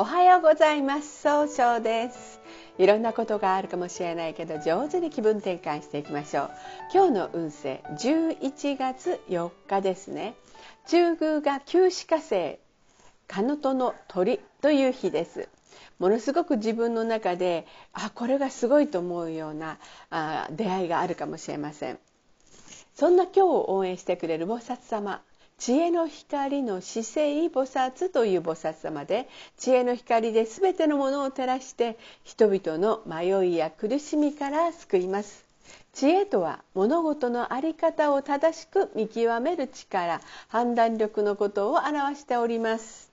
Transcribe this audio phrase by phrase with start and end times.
[0.00, 1.20] おはようございます。
[1.20, 2.40] 総称です。
[2.78, 6.50] いろんなことがあるかもしれないけど上手に気分転換していきましょう。
[6.90, 10.36] 今日の運勢11月4日ですね。
[10.88, 12.58] 中宮が旧歯火星
[13.28, 15.50] カノトの鳥という日です。
[15.98, 19.76] ものすごく自分の中であこれがすごいと思うような
[20.08, 21.98] あ出会いがあるかもしれません。
[22.94, 25.20] そんな今日を応援してくれる菩薩様
[25.60, 35.44] 知恵の光の姿勢菩薩という菩薩様で知恵の光で全てのものを照らして人々の迷いや苦しみから救います。
[35.92, 43.12] 知恵とは物事の在り方を正しく見極める力判断力のことを表しております。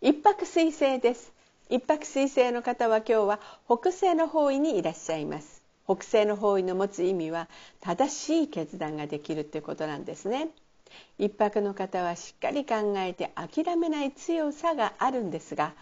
[0.00, 1.32] 一泊水星です。
[1.70, 5.63] 一泊水星の方は今日は北西の方位にいらっしゃいます。
[5.84, 7.48] 北西の方位の持つ意味は
[7.80, 10.48] 正しい決断ができるということなんですね。
[11.18, 15.74] 一泊の方はしっかり考えて諦めない強さがあるんですが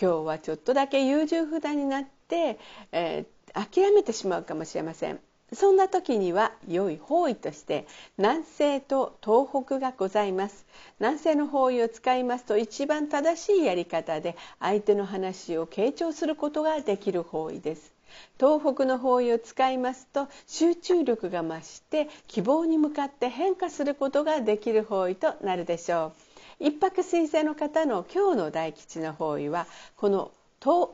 [0.00, 2.58] 今日はちょっとだけ優柔不断になって、
[2.92, 5.20] えー、諦めてしまうかもしれません。
[5.52, 7.86] そんな時には良い方位として
[8.18, 10.66] 南西と東北がございます。
[10.98, 17.93] 南西の方位を使いますと一番正しいやり方で相手の話を傾聴することができる方位です。
[18.38, 26.12] 東北の方位を使いますと集中力が増して希望に向かって変化することができる方位となるでしょ
[26.60, 26.66] う。
[26.66, 30.30] 一泊水星の方の今日の大吉の方位はこの
[30.62, 30.90] 東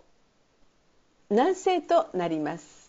[1.29, 2.80] 南西となります。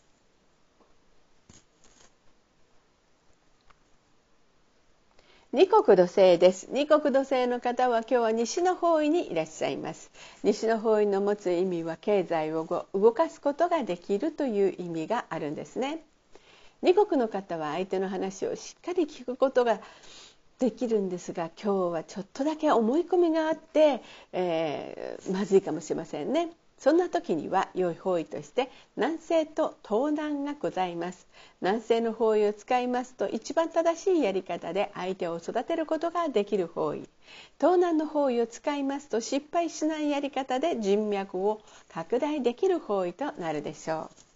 [5.54, 6.70] 二国土星です。
[6.72, 10.10] 二国土星の方は今日は西の方位にいらっしゃいます。
[10.44, 16.06] 西の方位の持つ意味は経済を動かすことができるという意味があるんですね。
[16.82, 19.82] 二国の方は相手の話をしっかり聞くことが
[20.62, 26.52] できるんですが今日はちょっとだけ思い込みがあって、えー、まずいかもしれませんね。
[26.78, 31.28] そんな時には良い方位として南西と東南がございます。
[31.62, 37.10] 南西の方位を使いますと一番正しいやり方で相手を育てることができる方位。
[37.60, 41.62] 東南の方位を使いますと失敗しないやり方で人脈を
[41.92, 44.31] 拡大できる方位となるでしょう。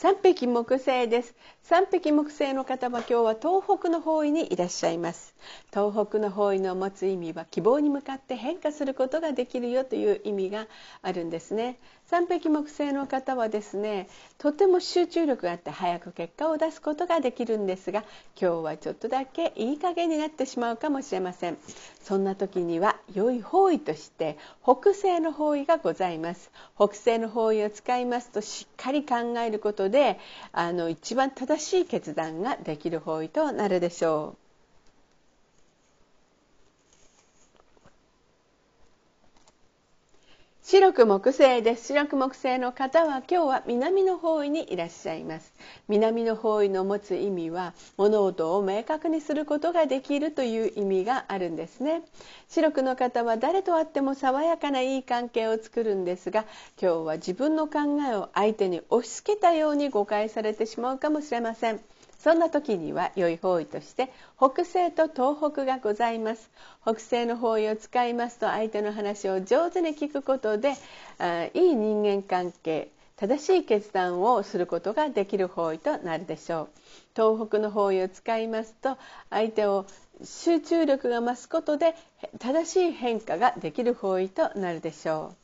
[0.00, 1.34] 三匹木星です。
[1.62, 5.34] 三匹木星の方は今日は東北の方位にいらっしゃいます。
[5.74, 10.68] 東北の方位の持つ意味は希望に向かって変化することができるよという意味が
[11.02, 11.76] あるんですね。
[12.06, 18.02] 三匹木星の方はですねとても集中力があって早く結果を出すことができるんですが
[18.40, 21.58] 今日はちょっとだけいい加減になってしまうかもしれません。
[22.02, 26.50] そんな時には良い方位として北西の方位がございます。
[26.74, 30.18] 北西の方位を使いますとしっかり考えることで
[30.52, 34.49] あの一番正しい決断ができる方位となるでしょう。
[40.70, 41.88] 白く木星です。
[41.88, 45.52] 白く木星の方は今日は南の方位にいらっしゃいます。
[45.88, 52.02] 南の方位の持つ意味は物事を明確にすることができるという意味があるんですね。
[52.48, 56.44] 白くの方は誰と会っても爽やかないい関係を作るんですが
[56.80, 61.80] 今日は自分の考えを相手に押し付けたように誤解されてしまうかもしれません。
[62.22, 66.50] そんな時には良い方位として北西と東北がございます。
[66.82, 70.74] 北西の方位を使いますと相手の話を上手に聞くことで
[71.18, 76.68] あいい人間関係正しい決断をすることができる方位となるでしょう。
[77.14, 78.98] 東北の方位を使いますと
[79.30, 79.86] 相手を
[80.22, 81.94] 集中力が増すことで
[82.38, 85.39] 正しい変化ができる方位となるでしょう。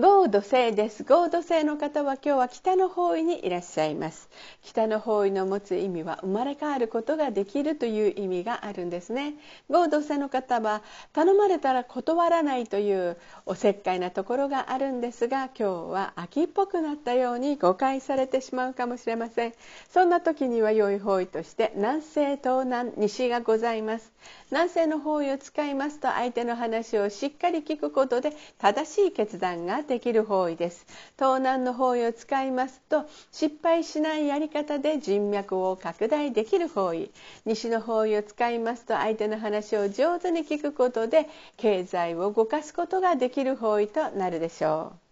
[0.00, 1.02] 合土星です。
[1.02, 4.28] 合土星の方は今日は北の方位にいらっしゃいます。
[4.62, 9.34] 北の方位の持つ意味は生まれ変わることができるという意味があるんですね。
[9.68, 10.82] 合土星の方は
[11.12, 19.54] 頼まれたら断らないというおせっかいなところがあるんですが今日は秋っぽくなったように誤解されてしまうかもしれません。
[19.90, 24.12] そんな時には良い方位として南西東南西がございます。
[24.50, 30.86] 南西の方位を使いますと相手の話をしっかり聞くことで正しい決断ができる方位です。
[31.16, 37.10] 東南の方位を使いますと失敗しないやり方で人脈を拡大できる方位。
[37.44, 41.26] 西の方位を使いますと相手の話を上手に聞くことで
[41.56, 45.07] 経済を動かすことができる方位となるでしょう。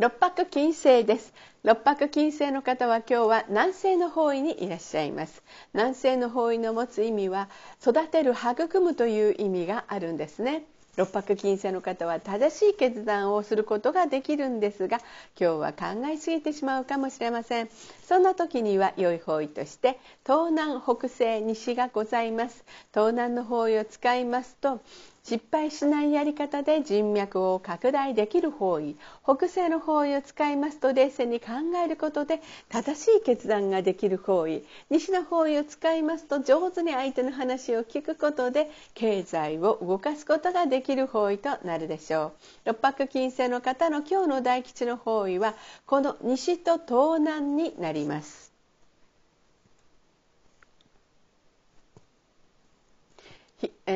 [0.00, 1.34] 六白金星です。
[1.64, 5.42] 六白金星の方は今日は南西の方位にいらっしゃいます。
[5.74, 7.48] 南西の方位の持つ意味は
[7.82, 10.62] 育てる育むという意味があるんですね。
[10.94, 14.98] 六白金星の方は正しい決断をすることができるんですが
[15.40, 17.68] 今日は考えすぎてしまうかもしれません。
[18.04, 22.64] そんな時には良い方位として東南北西西がございます。
[22.94, 24.80] 東南の方位を使いますと
[25.28, 31.48] 失敗しないやり方で人脈を拡大できる方位北西の方位を使いますと冷静に考
[31.84, 32.40] えることで
[32.70, 42.32] 正しい決断ができる方位西の方位を使いますと上手に相手の話を聞くことで経済を動かすことができる方位となるでしょ
[42.64, 42.68] う。
[42.68, 45.54] 六白金星の方の今日の大吉の方位は
[45.84, 48.47] この西と東南になります。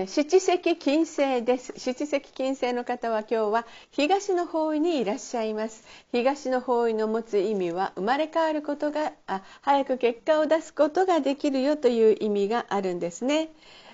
[0.07, 1.75] 七石金星です。
[1.77, 5.85] 七石金星の方は今日は東の方位にいらっしゃいます。
[6.13, 13.51] 東の方位の持つ意味は生まれ変わることがあ早く結果を出すことができるよという意味があるんですね、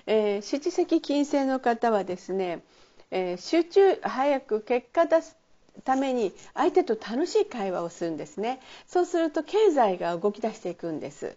[0.07, 2.63] えー、七石金星の方はですね、
[3.11, 5.35] えー、集中早く結果出す
[5.83, 8.61] ために相手と楽しい会話をするんですね。
[8.87, 11.35] そうすると経済が動き出していくんです、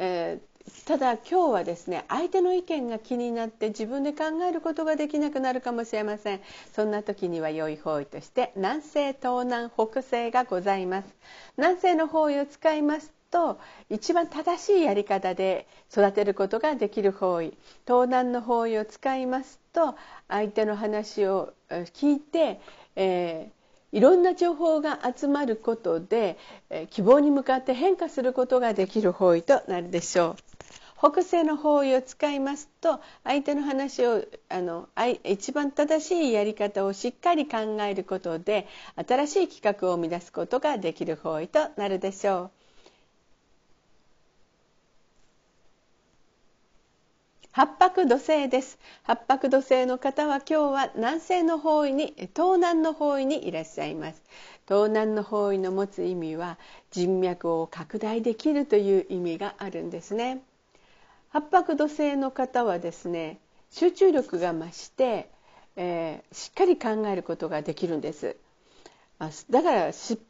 [0.00, 0.50] えー
[0.84, 6.40] ただ今日はですね相手の意見が気になって自分で考えることができなくなるかもしれません。
[6.74, 11.08] そんな時には良い方位として南西東南北西がございます。
[11.56, 13.58] 南西の方位を使いますと
[13.88, 17.56] 一番正しいやり方で育てることができる方位。
[17.86, 19.96] 東南の方位を使いますと
[20.28, 22.60] 相手の話を聞いて、
[22.96, 23.59] えー
[23.92, 26.38] いろんな情報が集まることで、
[26.90, 30.50] 希望に向かって変化することができる方位となるでしょう。
[31.00, 34.86] 北西の方位を使いますと相手の話をあの
[35.24, 38.66] 一番正しいやり方をしっかり考えることで
[39.08, 42.59] 新しい企画を生み出すことができる方位となるでしょう。
[47.52, 48.78] 八白土星です。
[49.02, 54.22] 八白土星の方は今日は南西の方位に東南の方位にいらっしゃいます。
[54.68, 56.58] 東南の方位の持つ意味は
[56.92, 60.42] 人脈を拡大できるという意味があるんですね。
[61.30, 63.40] 八白土星の方はですね
[63.72, 65.28] 集中力が増して、
[65.74, 68.36] えー、しっかり考えることができるんです。
[69.50, 70.22] だから失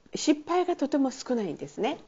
[0.48, 1.98] 敗がとても少ないんですね。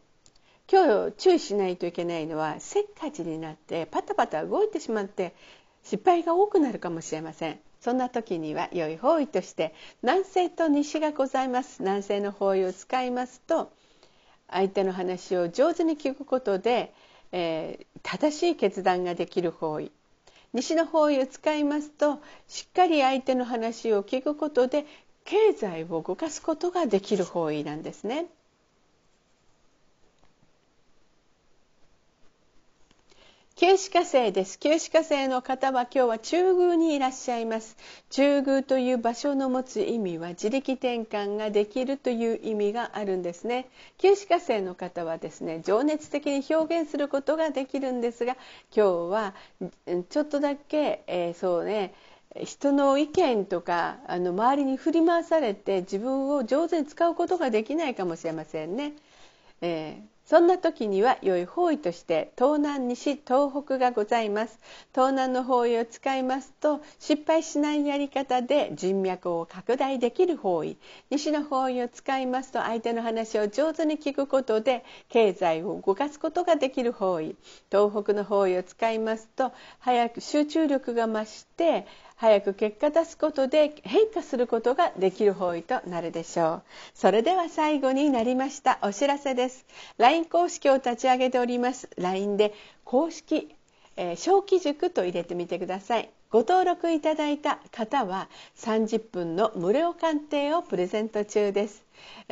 [0.72, 5.34] 今日注意しないといけないのはせっかちになってパタパタ動いてしまって
[5.84, 7.60] 失敗が多くなるかもしれません。
[7.80, 11.82] そんな時には良い方位として南西と西がございます。
[11.82, 13.70] 南西の方位を使いますと
[14.48, 16.94] 相手の話を上手に聞くことで
[17.32, 19.90] えー、正しい決断ができる方位。
[20.52, 24.84] 西の方位を使いますとしっかり相手の話を聞くことで
[25.24, 28.26] 経済を動かすことができる方位なんですね。
[33.62, 34.58] 旧歯科星です。
[34.58, 37.76] 旧歯科星の方は今日は中宮にいらっしゃいます。
[38.10, 43.68] 中宮という場所の持つ意味は自力転換ができるという意味があるんですね。
[43.98, 48.36] 旧歯科星の方はですね情熱的に表現することができるんですが
[48.76, 49.34] 今日は
[50.10, 51.94] ちょっとだけ、えー、そうね
[52.42, 58.94] 人の意見とかあの周りに振り回されて自分を上手に使うことができないかもしれませんね。
[59.60, 64.58] えーそんな時には良い方位として東南西東北がございます。
[64.94, 70.78] 東南の方位を使いますと失敗しないやり方で人脈を拡大できる方位。
[71.10, 77.36] 西の方位を使いますと相手の話を上手に聞くことで経済を動かすことができる方位。
[77.70, 81.86] 東北の方位を使いますと早く集中力が増して
[82.22, 86.62] 早く結果出すことで変化することができる方位となるでしょう。
[86.94, 89.66] それでは最後になりましたお知らせです。
[89.98, 91.90] LINE 公式を立ち上げております。
[91.96, 93.52] LINE で公式、
[93.96, 96.10] えー、小規塾と入れてみてください。
[96.30, 101.84] ご登録いただいた方は30分の無料鑑定をプレゼント中です。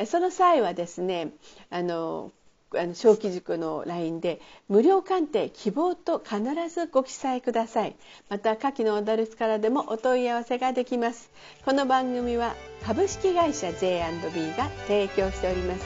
[0.05, 1.31] その際はですね
[1.69, 2.31] あの
[2.73, 6.39] あの小規塾の LINE で無料鑑定希望と必
[6.73, 7.95] ずご記載ください。
[8.29, 11.31] また下記のアドレスからでもお問い合わせができます。
[11.65, 15.85] この番組は株式会社 J&B が提供しております。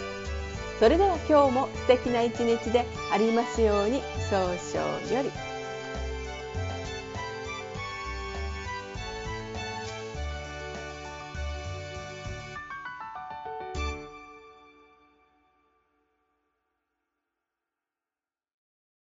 [0.79, 5.44] それでは今日も素敵な一日でありますように早々より。